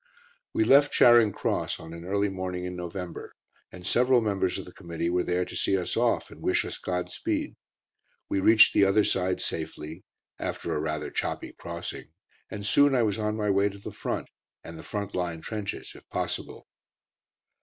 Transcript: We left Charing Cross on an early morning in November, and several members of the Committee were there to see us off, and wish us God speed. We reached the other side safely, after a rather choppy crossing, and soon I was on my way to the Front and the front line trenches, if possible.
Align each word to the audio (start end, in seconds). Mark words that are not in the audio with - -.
We 0.51 0.63
left 0.63 0.91
Charing 0.93 1.31
Cross 1.31 1.79
on 1.79 1.93
an 1.93 2.05
early 2.05 2.27
morning 2.27 2.65
in 2.65 2.75
November, 2.75 3.35
and 3.71 3.85
several 3.85 4.19
members 4.19 4.57
of 4.57 4.65
the 4.65 4.71
Committee 4.73 5.11
were 5.11 5.21
there 5.23 5.45
to 5.45 5.55
see 5.55 5.77
us 5.77 5.95
off, 5.95 6.31
and 6.31 6.41
wish 6.41 6.65
us 6.65 6.79
God 6.79 7.11
speed. 7.11 7.55
We 8.27 8.39
reached 8.39 8.73
the 8.73 8.83
other 8.83 9.03
side 9.03 9.39
safely, 9.41 10.03
after 10.39 10.73
a 10.73 10.79
rather 10.81 11.11
choppy 11.11 11.53
crossing, 11.53 12.09
and 12.49 12.65
soon 12.65 12.95
I 12.95 13.03
was 13.03 13.19
on 13.19 13.37
my 13.37 13.51
way 13.51 13.69
to 13.69 13.77
the 13.77 13.91
Front 13.91 14.29
and 14.63 14.75
the 14.75 14.81
front 14.81 15.13
line 15.13 15.39
trenches, 15.41 15.91
if 15.93 16.09
possible. 16.09 16.65